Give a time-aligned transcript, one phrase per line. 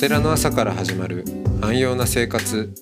[0.00, 1.26] お寺の朝から始まる
[1.60, 2.72] 安養な生活。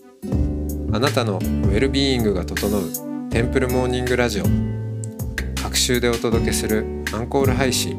[0.93, 4.45] あなたのウェルビーイングが整うテンプルモーニングラジオ。
[5.61, 7.99] 各週でお届けするアンコール配信。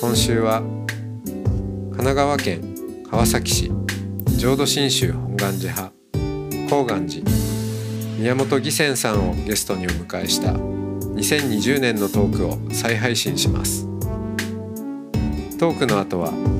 [0.00, 2.74] 今週は神奈川県
[3.10, 3.70] 川崎市
[4.38, 5.92] 浄土真宗本願寺派
[6.70, 7.22] 高岩寺
[8.16, 13.86] 宮本義仙さんをゲストにお迎えした2020年のトークを再配信します。
[15.58, 16.59] トークの後は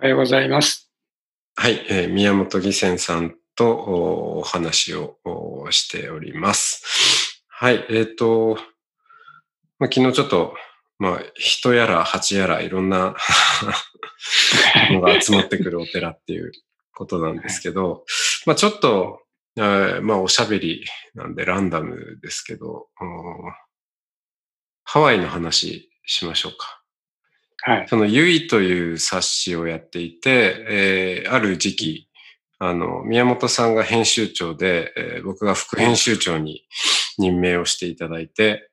[0.00, 0.92] おはようございます。
[1.56, 7.42] はい、えー宮本義仙さんとおお話をおしております。
[7.48, 8.58] はい、えっ、と、
[9.80, 10.54] まあ、昨日ちょっと、
[11.00, 13.16] まあ、人やら蜂やらいろんな
[14.92, 16.52] のが集まってくるお寺っていう
[16.94, 18.04] ことなんですけど、
[18.46, 19.22] まあ、ちょっと、
[19.56, 23.50] えーまあ、おしゃべりなんでランダムですけど、お
[24.84, 26.77] ハワイの話しましょうか。
[27.62, 27.88] はい。
[27.88, 32.08] そのゆいという冊子をやっていて、えーある時期、
[32.58, 36.64] あの、宮本さんが編集長で、えー僕が副編集長に
[37.18, 38.70] 任命をしていただいて、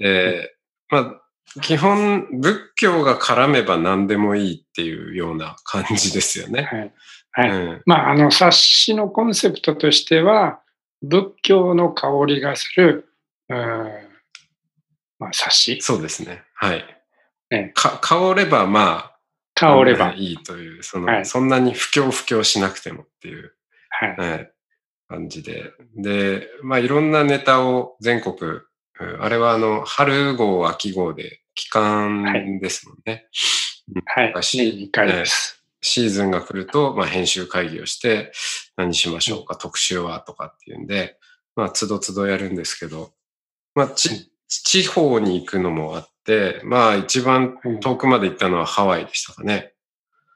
[0.00, 6.62] えーまあ、基本、仏教が絡めば何でもいいっていうような感じですよね。
[6.62, 6.92] はい。
[7.32, 7.50] はい。
[7.50, 10.60] うん、まあ、あの、冊子のコンセプトとしては、
[11.02, 13.08] 仏教の香りがする、
[13.48, 13.90] うーん
[15.18, 15.80] まあ、冊子。
[15.80, 16.42] そうですね。
[16.54, 16.95] はい。
[17.50, 19.16] ええか香れば、まあ、
[19.54, 20.12] 香れば。
[20.16, 23.52] いいという、その、はいそんなに不況不況しなくてもっていう。
[23.88, 24.16] はい。
[24.16, 24.52] はい、
[25.08, 25.72] 感じで。
[25.96, 28.62] で、まあいろんなネタを全国、うん
[29.20, 33.28] あれはあの、春号、秋号で期間ですもんね。
[34.06, 34.28] はい。
[34.28, 35.62] 昔年に2回です。
[35.82, 38.32] シーズンが来ると、まあ編集会議をして、
[38.76, 41.18] 何しましょうか、特集はとかっていうんで、
[41.54, 43.12] まあつどつどやるんですけど、
[43.74, 46.15] まあち、地方に行くのもあって、
[46.64, 49.72] まあ一番うん遠くまで行ったのはハワイでしたかね。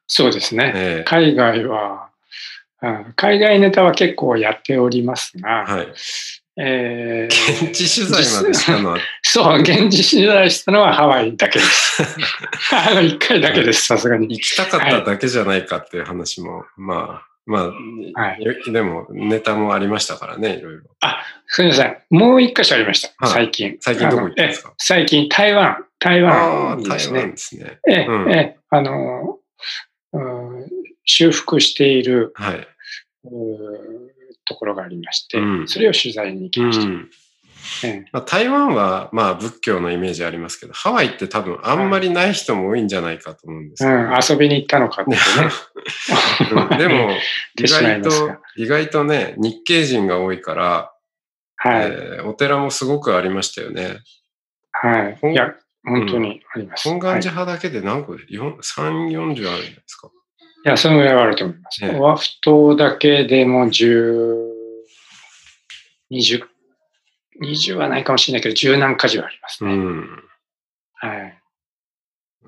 [0.07, 0.73] そうですね。
[0.75, 2.11] ええ海外は、
[2.83, 5.89] うん海外ネタは結構やっておりますが、はい。
[6.57, 12.03] えー現地取材までしたのは、 そう、現地取材したのはハワイだけです。
[12.75, 14.29] あの、1回だけです、さすがに。
[14.29, 17.73] 行きたかっただけじゃないかっていう話も、まあ、ま
[18.15, 20.83] あ、はいよでもネタもありましたからね、いろいろ。
[21.49, 21.97] すみません。
[22.11, 23.09] もう一箇所ありました。
[23.19, 23.77] はい最近。
[23.81, 24.73] 最近どこ行ったんですか？
[24.79, 25.85] 最近、台湾。
[25.99, 27.31] 台あ湾あ、ですね台湾。
[27.33, 27.79] ですね。
[27.89, 29.39] ええ、うんええ、あの、
[30.13, 30.69] うん
[31.05, 32.69] 修復しているはい。
[33.25, 34.11] う
[34.45, 36.87] ところがありまして、うんそれを取材に行きうました。
[36.87, 37.11] ん。
[37.85, 45.19] ええまあ、台湾は、まあ、仏教のイメージありますけど、ハワイって多分あんまりない人も多いんじゃないかと思うんですよ、うん、遊びに行ったのかってね。
[46.71, 47.11] う んでも、
[47.59, 48.11] 意外と
[48.57, 50.93] 意外とね、日系人が多いから、
[51.57, 53.99] はい、えーお寺もすごくありましたよね。
[54.73, 55.33] はい。
[55.33, 55.55] いや、
[55.85, 56.89] 本当にあります。
[56.89, 60.09] 本願はい寺派だけで何個で、4 3、40あるんですか？
[60.65, 61.85] いや、そのぐらいはあると思います。
[61.85, 64.51] ええオアフ島だけでも10、
[66.11, 66.43] 20、
[67.43, 69.73] 20はないかもしれないけど、十何か所ありますね。
[69.73, 70.25] うん。
[70.95, 71.41] はい。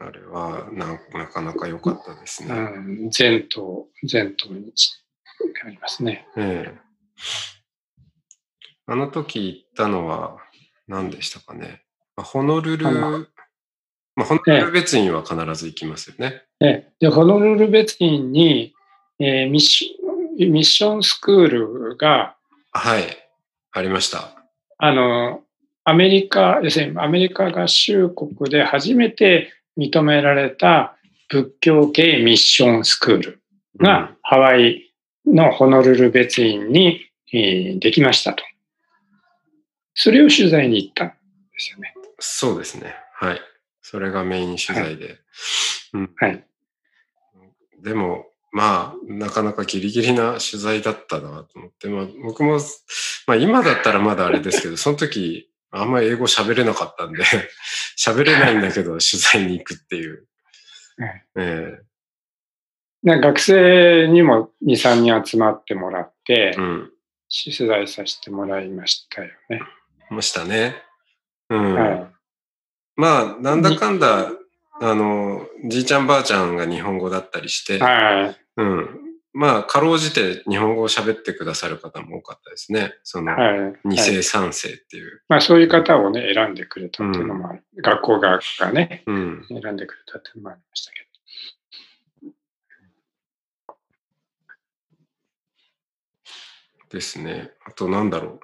[0.01, 2.55] あれはななかなか良かったですね。
[2.55, 4.73] うん、全島、全島に
[5.65, 6.27] ありますね。
[6.37, 6.79] ええ
[8.87, 10.39] あの時行ったのは
[10.89, 11.83] 何でしたかね。
[12.17, 13.27] まあホノルル、ま
[14.17, 16.43] あ、ホノルル別院は必ず行きますよね。
[16.59, 18.75] で、でホノルル別院に、
[19.21, 22.37] えーミッション、ミッションスクールが、
[22.73, 23.05] はい。
[23.71, 24.42] ありました。
[24.85, 25.45] あの、
[25.85, 30.97] アメリカ、要するにアメリカ合衆国で初めて認められた
[31.29, 33.43] 仏教系ミッションスクール
[33.79, 34.93] がハワイ
[35.25, 37.01] のホノルル別院に、
[37.33, 38.43] えーできましたと。
[39.95, 41.15] それを取材に行ったんで
[41.59, 41.95] すよね。
[42.19, 42.97] そうですね。
[43.15, 43.41] はい。
[43.83, 45.21] それがメイン取材で。
[45.93, 46.45] うん、はい。
[47.81, 52.59] でも、まあ、なかなかギリギリな取材だったなと思って、まあ、僕も、
[53.27, 57.25] まあ今だったらまだあれですけど、 その時、あんまり英語喋れなかったんで、
[57.99, 60.27] 喋れないんだけど取材に行くっていう。
[60.99, 61.79] はいえ
[63.03, 66.93] な学生にも2、3人集まってもらってえ、うん。
[67.45, 69.61] 取材させてもらいましたよね。
[70.09, 70.77] ましたね。
[71.51, 71.75] うん。
[71.75, 72.07] はい。
[72.95, 74.31] まあ、なんだかんだ、
[74.81, 78.42] あの、じいちゃんばあちゃんが日本語だったりして、はい。
[78.57, 78.99] うん。
[79.35, 82.95] まあ、かろうじて日本語を喋ってくださる方も多かったですね。
[83.03, 83.75] その、はい。
[83.85, 85.23] 二世はい三世っていう。
[85.29, 87.65] まあそういう方をね、選んでくれたっていうのもある。
[87.77, 89.47] 学校側がね、うん。
[89.49, 91.03] 選んでくれたっていうのもありましたけ
[96.91, 97.53] ですね。
[97.65, 98.41] あと、なんだろう。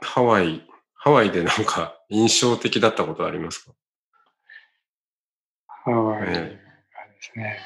[0.00, 3.72] ハワイ、ハワイでなんか印象的だったことありますか？
[3.72, 3.76] ど。
[5.68, 6.58] ハワイはえで
[7.20, 7.58] すね、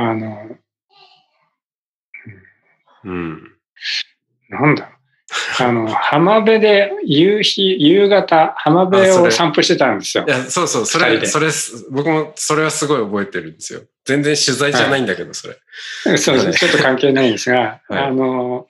[0.00, 0.56] あの、
[3.04, 3.52] うん。
[4.48, 4.98] なんだろう。
[5.60, 10.30] あの、浜辺で夕日、夕方、浜辺を散歩してたんですよい。
[10.30, 13.82] や、そうそう、それ、それす、僕もそれはすごい覚えてるんですよ。
[14.04, 15.58] 全然取材じゃないんだけど、それ。
[16.16, 16.52] そうですね。
[16.54, 18.68] ちょっと関係ないんですが、 はいあの、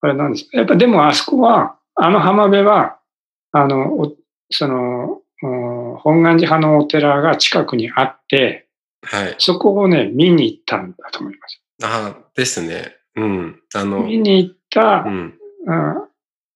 [0.00, 2.98] これなんですやっぱでもあそこは、あの浜辺は、
[3.52, 4.14] あの、お
[4.50, 8.68] その、お本願寺派のお寺が近くにあって、
[9.02, 9.34] はい。
[9.38, 11.60] そこをね、見に行ったんだと思います。
[11.82, 12.96] ああ、ですね。
[13.16, 13.60] うん。
[13.74, 15.38] あの、見に行ったう、ん。
[15.66, 16.08] うん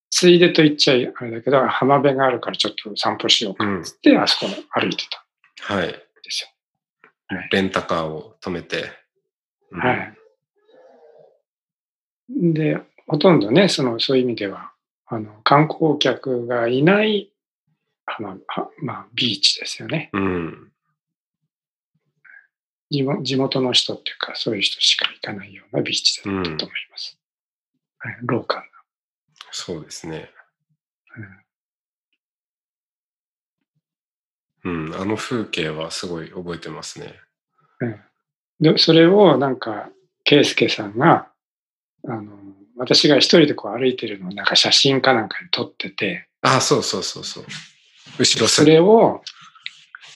[0.09, 3.85] ついでと言っちゃあれだけど、浜辺があるからちょっと散歩しようかうんっ。
[3.85, 5.89] つって、あそこ歩いてたはい。
[5.89, 5.97] んで
[6.31, 6.49] すよ。
[7.37, 8.85] はいレンタカーを止めて。
[9.73, 10.15] うんはい。
[12.31, 14.73] で、ほとんどね、その、そういう意味では、
[15.07, 17.31] あの、観光客がいない、
[18.07, 20.11] 浜はまあ、ビーチですよね。
[20.13, 20.73] うん。
[22.91, 27.19] 地元地元の人っていうか、そういう人しか行かないようなビーチだったと思います。
[27.99, 28.71] はい、ローカル
[29.51, 30.31] そうですね。
[34.65, 34.71] な。
[34.71, 34.95] うん。
[34.95, 37.15] あの風景はすごい覚えてますね。
[37.81, 38.01] うん。
[38.61, 39.89] で、それをなんか、
[40.25, 41.29] 圭介さんが、
[42.05, 42.33] あの、
[42.77, 47.45] 私が一人でこう歩いてるのをなんか写真かなんかに撮ってて、ああ、そうそうそうそう。
[48.19, 49.23] 後ろそれを、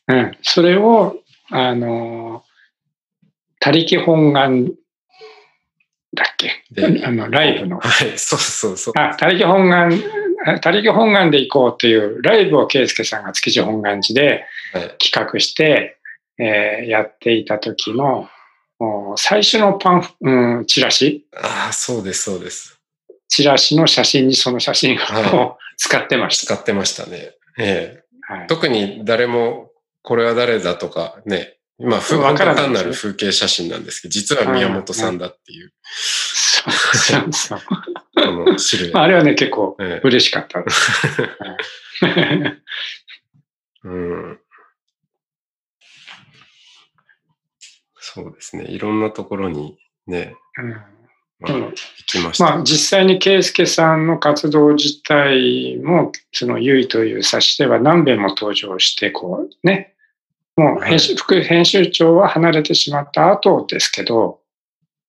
[0.06, 1.17] うん、それを、
[1.50, 2.44] あの、
[3.60, 4.66] 他力本願
[6.14, 6.64] だっけ？
[6.72, 7.78] であの、ライブの。
[7.78, 8.94] はい、そうそうそう。
[8.96, 9.92] あ、他力本願、
[10.46, 14.96] あ他力本願で行こうっていうライブを圭介さんが築地本願寺ではい。
[14.98, 15.98] 企画して、
[16.38, 18.28] えーやっていた時の、
[18.78, 22.80] お最初のパンフ、うん、チラシああ、そうです、そうです。
[23.28, 26.54] チラシの写真にその写真はいを使ってました。
[26.54, 27.34] 使ってましたね。
[27.58, 28.46] ええはい。
[28.46, 29.70] 特に誰も、
[30.02, 37.61] これは誰だとかね、まあ、ふわから単なる風景写真なんですけど、実は宮本さんだっていう、そうそうそう。
[38.15, 39.00] このシルエット。
[39.00, 40.62] あれはね、結構ええ嬉しかった
[43.85, 44.38] うん。
[47.97, 48.65] そうですね。
[48.65, 50.71] いろんなところにね、うん
[51.41, 51.75] まあ、うん行
[52.06, 52.44] きました。
[52.44, 59.94] まあ、実際に圭介さんの活動自体も、その、ゆいという冊子では何遍も登場して、こう、ね、
[60.60, 64.40] もう編集、副編集長は離れてしまった後ですけど、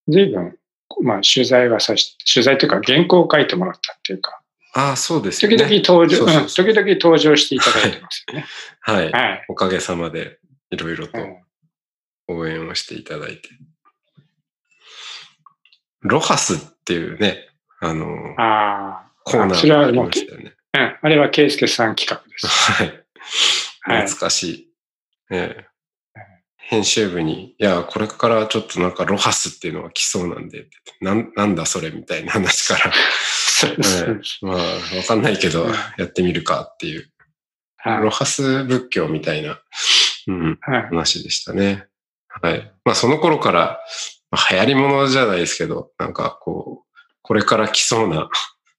[0.07, 0.57] 随分、
[1.03, 4.39] まあ、取材はさし、取材というか原稿を書いてもらったっていうか、
[4.73, 5.65] ああ、そうですよ時ね。
[5.65, 8.45] 々登場、そうそうそううん時々登場していただいてますよね。
[8.79, 9.11] はい。
[9.11, 9.45] はい。
[9.49, 10.39] おかげさまで、
[10.69, 11.37] いろいろとうん
[12.29, 13.49] 応援をしていただいて。
[15.99, 17.49] ロハスっていうね、
[17.81, 18.05] あの、
[18.37, 20.53] あコーナーがありましたよね。
[20.71, 22.47] あ、うん、あれは圭介さん企画です。
[22.47, 22.87] はい。
[22.87, 24.70] はい懐かしい。
[25.31, 25.71] ええ
[26.71, 30.67] 編集部に、いや、これからちょっとなんかロハスっていうのが来そうなんで、
[31.01, 32.93] なんなんだそれみたいな話から、
[34.41, 37.09] まあ、わかんないけどうん、やってみるかっていう、
[37.75, 39.59] はいロハス仏教みたいな、
[40.27, 41.87] うん、はい話でしたね。
[42.29, 42.71] はい。
[42.85, 43.81] まあ、その頃から、
[44.29, 48.29] まあ、流行り物じゃないですけど、なんかこう、これから来そうな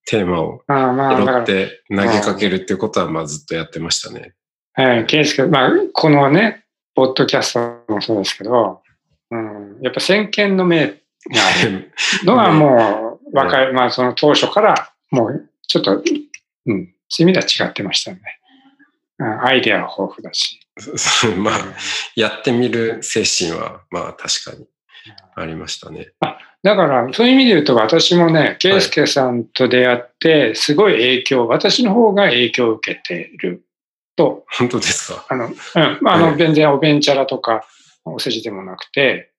[0.06, 4.34] テーマを拾っ、て投げかけるっていうことは、まあ、ずっとやってましたね。
[4.74, 6.64] はい、圭介、まあ、このね、
[6.94, 8.82] ポッドキャストもそうですけど、
[9.30, 10.92] うん、やっぱ先見の明が
[11.60, 11.92] ある
[12.24, 16.02] のはもう、若い、まあ、その当初から、もう、ちょっと、うん、
[17.08, 18.22] そういう意味では違ってましたよね。
[19.18, 20.58] うんアイデアは豊富だし。
[21.36, 21.54] まあ、
[22.16, 24.66] やってみる精神は、まあ、確かに
[25.36, 26.08] ありましたね。
[26.62, 33.62] だから、そういう意味で言うと、私もね、圭介さんと出会って、すごい影響、私の方が影響を受けている
[34.22, 35.26] と、本当ですか？
[35.28, 35.54] あの、うん、
[36.00, 36.36] まあ、あの、はい。
[36.36, 37.64] 全然おべんちゃらとか、
[38.04, 39.32] お世辞でもなくて、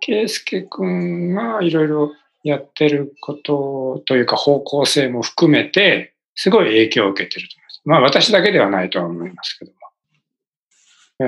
[0.00, 2.12] 圭介くんがいろいろ
[2.42, 7.82] やってることというか方向性も含めて、すごい影響を受けてると思います。
[7.84, 9.78] まあ、私だけではないとは思いますけども。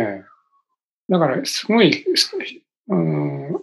[0.01, 0.25] ええ。
[1.09, 2.05] だから、すごい、
[2.89, 3.61] うん、うん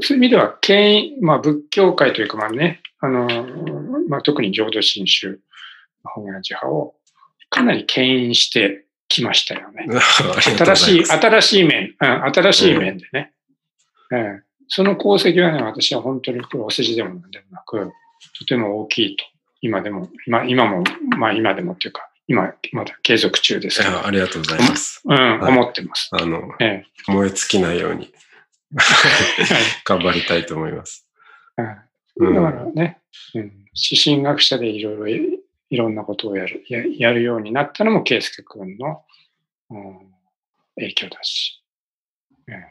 [0.00, 3.26] そういう意味では、権威、まあ、仏教界というか、まあね、あの、
[4.08, 5.40] まあ、特に浄土真宗、
[6.04, 6.94] 本願寺派を
[7.50, 9.86] かなり牽引して来ましたよね。
[10.40, 13.32] 新新しい、新しい面、うん、新しい面でね。
[14.10, 14.42] うん。
[14.68, 17.90] その功績はね、私は本当にお世辞でもなんでもなく、
[18.38, 19.24] とても大きいと。
[19.60, 20.84] 今でも、今今も、
[21.16, 23.82] まあ今でもっていうか、今まだ継続中です。
[23.82, 25.00] けど、ありがとうございます。
[25.04, 25.52] うん、はい。
[25.52, 26.10] 思ってます。
[26.12, 28.12] あの、え燃え尽きないように。
[28.74, 29.62] えはい。
[29.84, 31.08] 頑張りたいと思います。
[31.56, 31.64] うん。
[31.64, 31.84] だ
[32.16, 32.98] うんからね、
[33.34, 33.42] うん、
[33.74, 35.37] 指針学者でいろいろ
[35.70, 39.02] いいろんなことをやるややるようになったのも圭介君の、
[39.70, 39.98] うん、
[40.76, 41.62] 影響だし、
[42.46, 42.64] うん、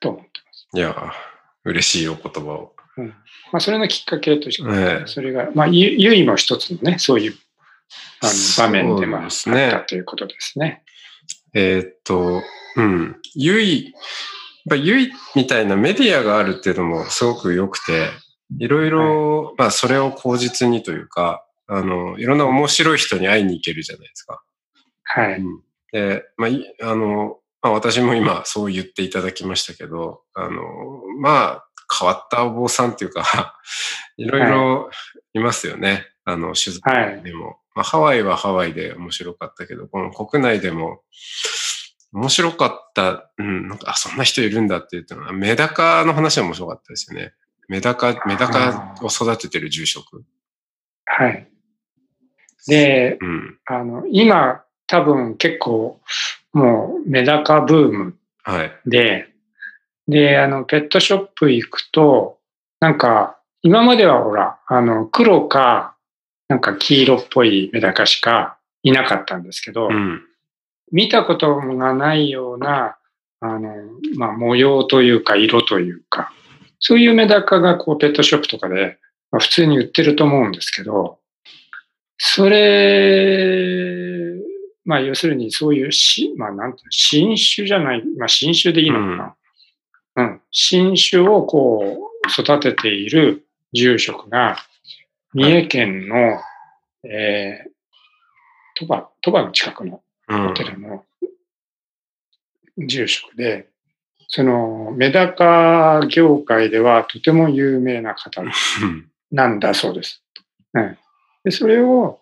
[0.00, 0.68] と思ってます。
[0.74, 1.10] いやー、
[1.64, 2.72] 嬉しいお言葉を。
[2.96, 3.08] うん
[3.52, 7.34] まあ、それのきっかけとして、ええそれが、まあ、ゆゆいも一つのね、そういう
[8.22, 10.82] あの場面でもあったということですね。
[11.52, 12.42] えーっと、
[12.76, 13.16] うん。
[13.34, 13.92] ゆい、やっ
[14.70, 18.08] ぱゆいみたいなメディアがあるっていうのもすごく良くて、
[18.58, 24.42] いろいろ、まあそれを口実にというか、あの、いろんな面白い人に会いに行けるじゃないですか。
[25.04, 25.42] はい。
[25.92, 30.62] で、まあ、いあの、まあ私も今そう言っていただきましたけど、あの、
[31.20, 33.58] まあ変わったお坊さんっていうか、
[34.16, 34.90] いろいろ
[35.34, 36.06] いますよね。
[36.24, 37.58] あの、取材でも。
[37.74, 41.02] まあハワイはハワイで面白かったけど、この国内でも
[42.12, 47.34] 面白かった、うん、なんか、あ、そんな人いるんだって言ったのは、メダカの話は面白かったですよね。
[47.68, 50.24] メダカ、メダカを育ててる住職？
[51.04, 51.48] はい。
[52.66, 53.58] で、うん。
[53.66, 56.00] あの、今、多分結構、
[56.52, 58.72] もうメダカブームはい。
[58.86, 59.28] で、
[60.08, 62.38] で、あの、ペットショップ行くと、
[62.80, 65.96] なんか、今まではほら、あの、黒か、
[66.48, 70.22] なんか黄色っぽいメダカしかいなかったんですけど、うん。
[70.92, 72.96] 見たことがないような、
[73.40, 73.74] あの、
[74.16, 76.32] まあ、模様というか、色というか、
[76.78, 78.98] そういうメダカがこう、ペットショップとかで、
[79.30, 81.18] まあ、普通に売ってると思うんですけど、
[82.18, 84.06] それ、
[84.84, 89.36] まあ、要するにそういうし、まあ、なんていうの新種じゃない、まあ、新種でいいのかな。
[90.16, 90.40] うん。
[90.50, 94.56] 新種をこう、育てている住職が、
[95.34, 96.40] 三重県の、
[97.04, 97.70] えー、
[98.74, 101.04] 鳥羽、鳥羽の近くのうんホテルの
[102.78, 103.68] 住職で、
[104.28, 108.42] そのメダカ業界ではとても有名な方
[109.30, 110.22] なんだそうです。
[110.74, 110.98] うん、
[111.44, 112.20] でそれを、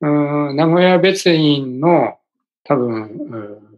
[0.00, 2.18] うん名古屋別院の
[2.64, 3.70] 多分、うん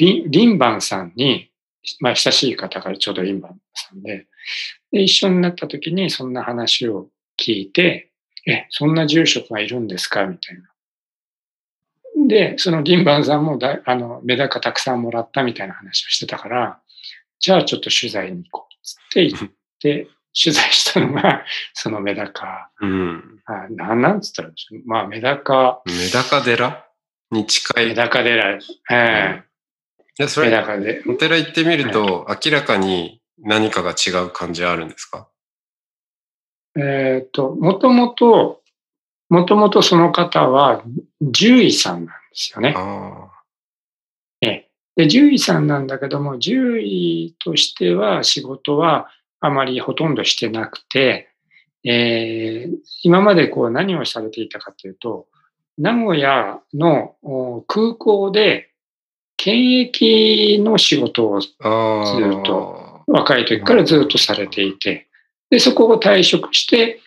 [0.00, 1.50] リンバンさんに、
[1.98, 4.28] まあ、親しい方がちょうどリンバンさんで
[4.92, 7.08] で、一緒になった時にそんな話を
[7.38, 8.10] 聞いて、
[8.46, 12.28] え、そんな住職がいるんですかみたいな。
[12.28, 16.80] で、そのリンバンさんもだあのメダカたくさんもらったみたいな話をしてたから、
[17.40, 19.48] じゃあちょっと取材に行こうっつって行っ
[19.80, 20.08] て、
[20.40, 23.40] 取材したのが、 そのメダカ、うん。
[23.46, 24.82] あなんなんつったらいいんでしょう。
[24.86, 26.84] まあメダカ、メダカ寺？
[27.30, 27.86] に近い。
[27.88, 28.58] メダカ寺、
[28.90, 29.42] え
[30.18, 31.02] いや、そえメれ、ダカで。
[31.06, 35.28] お寺行ってみると、明らかに何かが違う感じあるんですか？
[36.76, 38.62] えっ、と、もともと、
[39.28, 40.82] もともとその方は
[41.34, 42.74] 獣医さんなんですよね。
[42.76, 43.30] あ
[44.98, 51.28] で、獣医さんなんだけども、獣医としては仕事はあまりほとんどしてなくて、
[51.84, 55.28] えー今までこう何をされていたかというと、
[55.78, 58.72] 名古屋のお空港で
[59.36, 61.40] 検疫の仕事を。
[61.40, 61.54] ずっ
[62.44, 65.06] と若い時からずっとされていて、
[65.48, 67.00] で、そこを退職して、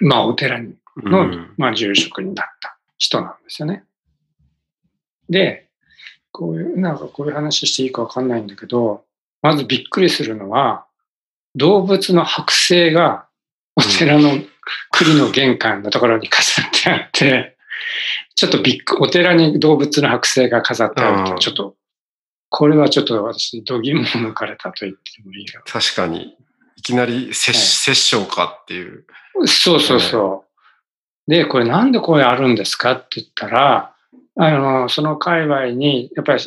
[0.00, 3.84] まあお寺にの、うんまあ、住職になった人なんですよね。
[5.30, 5.67] で、
[6.38, 9.02] こういう、なんかこういう話していいかわかんないんだけど、
[9.42, 10.86] まずびっくりするのは、
[11.56, 13.26] 動物の剥製が
[13.74, 14.30] お寺の
[14.92, 17.56] 栗の玄関のところに飾ってあって、
[18.36, 21.74] ちょっとびっくお寺に動物の剥製が飾ってあると、うんちょっと、
[22.50, 25.62] これはちょっと私、度肝を抜かれたと言ってもいいよ。
[25.66, 26.36] 確かに、
[26.76, 29.04] いきなり殺殺生かっていう。
[29.46, 30.44] そうそうそ
[31.26, 31.30] う。
[31.30, 33.96] で、これなんでこれあるんですかって言ったら、
[34.40, 36.42] あの、その界隈に、やっぱり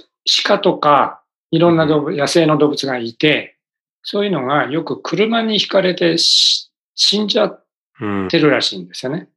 [0.45, 1.21] 鹿とか、
[1.51, 3.57] いろんな動物、野生の動物がいて、
[4.01, 7.65] そういうのがよく車にひかれてし死んじゃっ
[7.99, 8.27] うん。
[8.29, 9.27] てるらしいんですよね。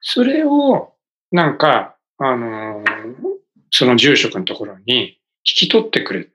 [0.00, 0.92] それを、
[1.32, 2.84] なんか、あの、
[3.70, 6.30] その住職のところに引き取ってくれって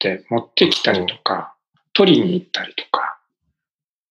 [0.00, 1.54] 言って持ってきたりとか、
[1.92, 3.20] 取りに行ったりとか。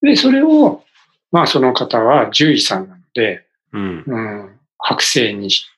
[0.01, 0.83] で、それを、
[1.31, 4.03] まあその方は獣医さんなので、うん。
[4.05, 5.69] うん、剥製にしし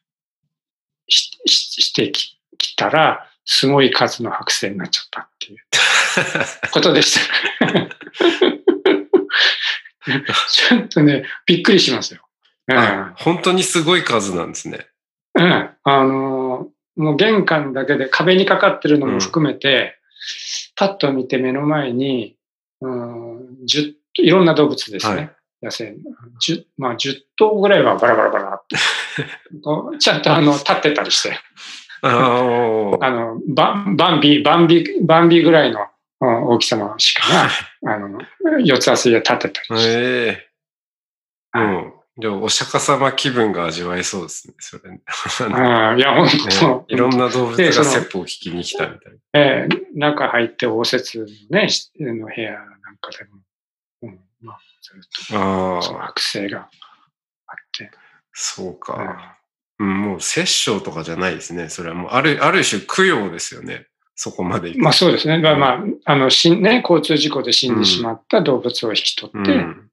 [1.16, 5.60] ししてききたら、すごい数の剥製になっちゃったっていう
[6.72, 7.22] ことでした。
[10.50, 12.22] ちょっとね、びっくりしますよ。
[12.68, 14.88] うん、あ本当にすごい数なんですね。
[15.36, 15.70] うん。
[15.84, 19.98] あの、もう玄関だけで壁にかかってるのも含めて、
[20.76, 22.38] パッと見て目の前に、
[22.82, 25.16] うん、10いろんな動物ですね。
[25.16, 25.98] はい野生の。
[26.46, 28.76] 10、まあ10頭ぐらいはバラバラバラって。
[29.62, 31.38] こ うちゃんとあの、立ってたりして。
[32.02, 35.88] あー あの、バンバンビ、バンビ、バンビぐらいの
[36.22, 37.50] うん大きさの鹿が、
[37.94, 38.20] あの、
[38.64, 39.92] 四つ足で立ってたりして。
[39.92, 40.48] え
[41.56, 41.94] えうん。
[42.18, 44.92] じゃあ、お釈迦様気分が味わえそうですね、それ。
[44.92, 45.02] ね
[45.40, 46.28] うん、いや、本
[46.60, 49.20] 当、いろんな動物が説法を聞きに来たみたいな。
[49.34, 53.42] ええ中入って応接のね、しの部屋なんかでも、うん、
[54.42, 56.68] まあ、ずっと、あそのあ、剥製があっ
[57.78, 57.92] て。
[58.34, 59.38] そうか。
[59.80, 61.70] うん、もう殺生とかじゃないですね。
[61.70, 63.88] それはもう、ある、ある種供養ですよね。
[64.16, 64.74] そこまで。
[64.78, 65.40] まあそうですね。
[65.40, 69.90] まあまあ、あの、死んね、交通事故で死んでしまった動物を引き取って、うん。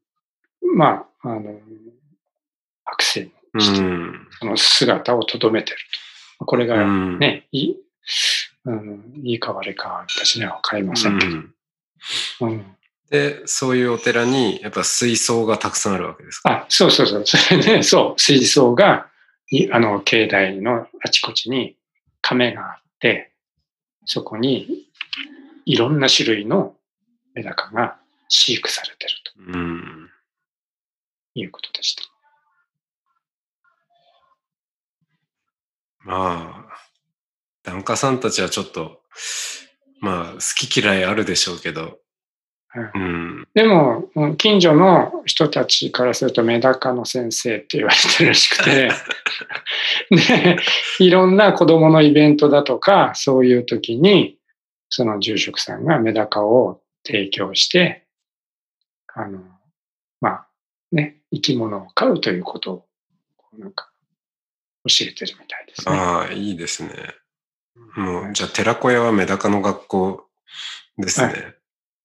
[0.76, 4.26] まあ、あの、剥製にうして、ん。
[4.38, 5.78] その姿をとどめてる
[6.38, 6.44] と。
[6.44, 7.18] これうがん。
[7.18, 7.76] ね、いい、
[8.66, 11.36] うん、いいか悪いかは私にはわかりませうんけど。
[11.36, 11.54] ん。
[12.40, 12.77] うん
[13.10, 16.50] で、そういうお寺に、やっぱ水槽がたくさんあるわけですか？
[16.50, 17.22] あ、そうそうそう。
[17.26, 19.08] それで、 そう、水槽が、
[19.50, 21.76] いあの、境内のあちこちに
[22.20, 23.32] 亀があって、
[24.04, 24.86] そこに
[25.64, 26.76] いろんな種類の
[27.34, 27.98] メダカが
[28.28, 29.14] 飼育されてる
[29.54, 30.10] うん。
[31.34, 32.02] ということでした。
[36.00, 36.78] まあ、
[37.62, 39.02] 檀家さんたちはちょっと、
[40.00, 41.98] まあ、好き嫌いあるでしょうけど、
[42.74, 43.48] うん。
[43.54, 48.90] でも、うん近所の人たちからするとメダカの先生って言われてるらしくて、
[50.10, 50.56] で、
[50.98, 54.38] いろんな子供のイベントだとか、そういう時に、
[54.90, 58.06] その住職さんがメダカを提供して、
[59.14, 59.40] あの、
[60.20, 60.46] まあ、
[60.92, 62.86] ね、生き物を飼うということを、
[63.58, 63.90] なんか、
[64.86, 65.96] 教えてるみたいですね。
[65.96, 66.90] ああ、いいですね。
[67.96, 70.28] もう、じゃあ、寺子屋はメダカの学校
[70.98, 71.26] ですね。
[71.26, 71.32] は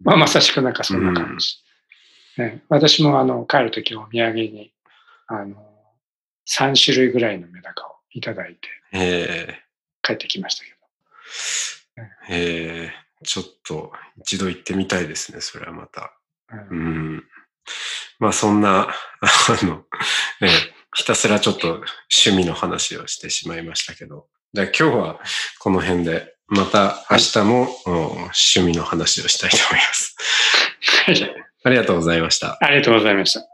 [0.02, 1.58] まあ、まさしくなんかそんな感じ。
[2.38, 4.74] ね私もあの、帰るときお土産に、
[5.28, 5.56] あの、
[6.50, 9.62] 3種類ぐらいのメダカをいただいてえ
[10.02, 10.78] 帰ってきましたけど。
[12.30, 16.14] えええちょっと一度行ってみたいですね、それはまた。
[16.52, 17.24] ううんん。
[18.20, 18.90] まあそんな、
[19.22, 19.86] あの、
[20.42, 20.50] ね、
[20.94, 24.28] ひたすらちょっと趣味の話をしてしまいましたけど。
[24.54, 25.20] じゃあ今日は
[25.60, 30.16] この辺で、また明日も、うん趣味の話をしたいと思います。
[31.06, 32.58] は いありがとうございました。
[32.60, 33.48] ありがとうございました。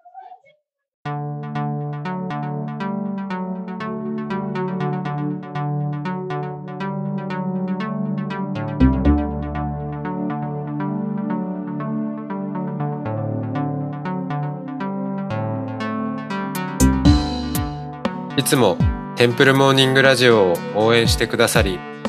[18.37, 18.77] いつも
[19.17, 21.77] テンプルモーニングラジオを応援してくださり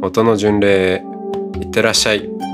[0.00, 1.02] 音の巡礼
[1.60, 2.47] いってらっしゃい。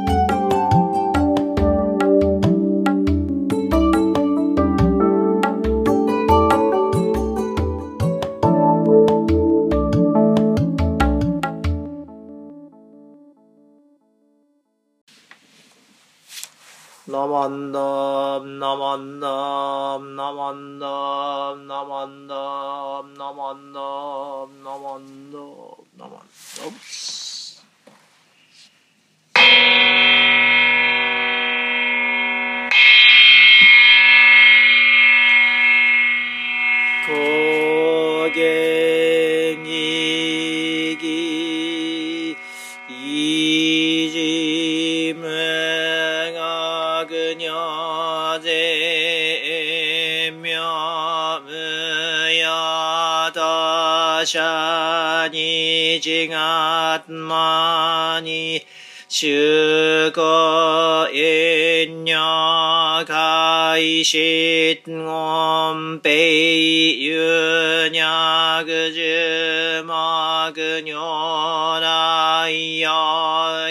[64.04, 72.90] 開始音ペイユニャグジュマグニョライヨ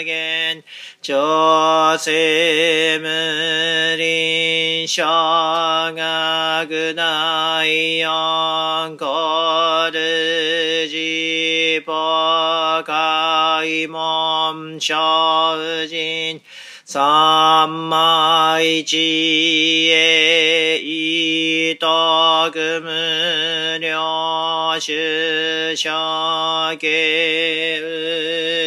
[0.04, 0.64] ゲン
[1.02, 3.06] 朝鮮無
[3.96, 5.04] 林小
[5.94, 11.92] 学大四コルジポ
[12.84, 14.94] 開門精
[15.88, 16.40] 進
[16.86, 18.98] 三枚知
[19.88, 25.90] 恵意徳無量主者
[26.78, 27.80] 家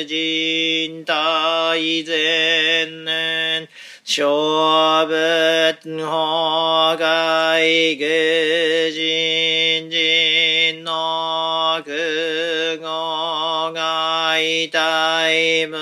[0.07, 3.67] 人大前年
[4.03, 7.61] 小仏法外
[7.99, 15.77] 愚人人の空語外大無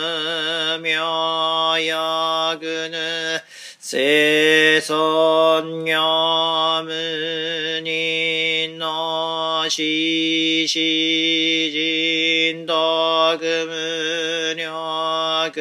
[4.82, 15.52] 生存業無人の死死人徳無力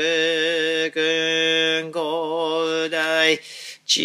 [0.93, 3.39] 君古代
[3.87, 4.01] 知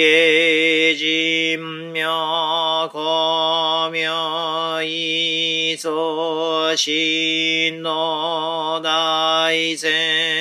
[0.00, 10.37] 恵人名公明意祖神の大戦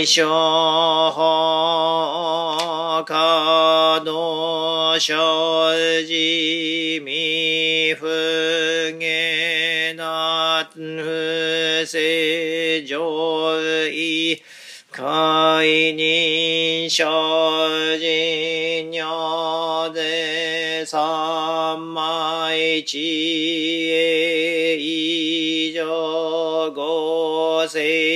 [0.00, 0.26] 大小
[1.12, 5.14] 法可能生
[6.06, 8.06] じ未不
[8.98, 10.80] 下な不
[11.84, 12.98] 正常
[13.92, 14.42] 意
[14.90, 17.04] 解任生
[17.98, 28.09] 人女で三枚知恵以上五世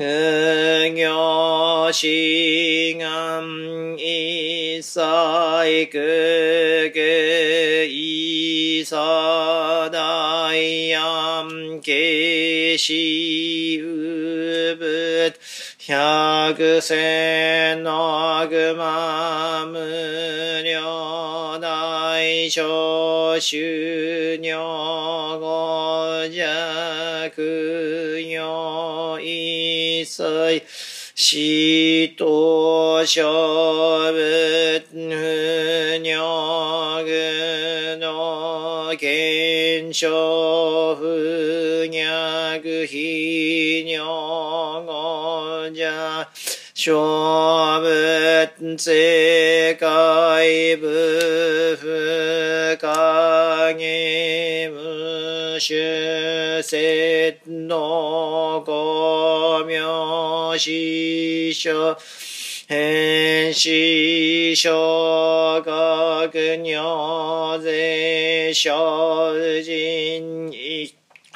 [0.00, 2.06] 不行志
[2.96, 4.98] 願一切
[5.92, 8.96] 空空一切
[9.92, 11.46] 大安
[11.82, 12.94] 慶死
[13.74, 15.34] 有仏
[15.86, 27.28] 百千の具ま無量大小修行五弱
[30.00, 30.62] 一切
[31.14, 46.28] 死と小仏不尿具の検証不逆非尿語者
[46.74, 55.74] 小仏世界部不影無主
[56.62, 58.39] 節の
[60.60, 61.96] 師匠
[62.68, 70.52] 変死小学尿税小人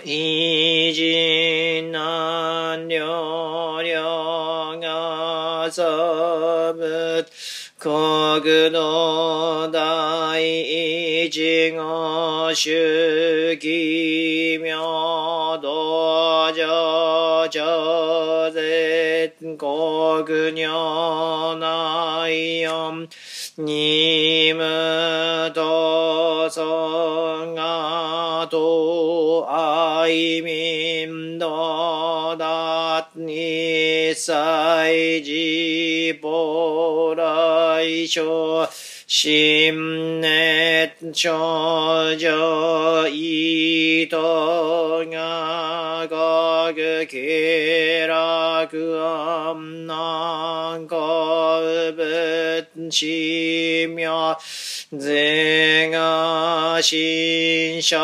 [0.04, 5.82] 偉人難量量がさ
[6.74, 7.26] ぶ。
[7.84, 15.53] 国の第一号主義名。
[20.18, 23.08] とぐにょないよん
[23.58, 38.68] にむとそがとあいみんどだにさいじぼらいしょ
[39.06, 44.16] 心熱症状意図
[45.10, 50.98] が国気楽安南国
[51.92, 54.38] 仏死妙
[54.98, 57.98] 是が心者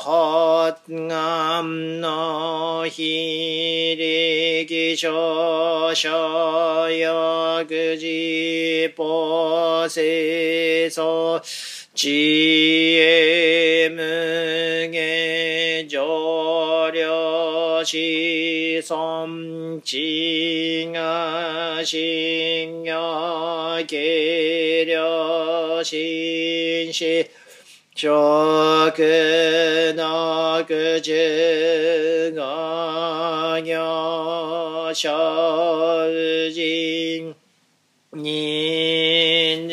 [0.00, 11.40] 発願の比例非力少々薬事法清楚
[11.94, 27.29] 知恵無下上量子孫知が信用軽量心死
[28.02, 28.08] 食
[29.94, 30.64] の
[31.02, 32.40] 十五
[33.62, 36.08] 行小
[36.50, 37.36] 人
[38.14, 39.68] 忍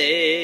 [0.00, 0.43] う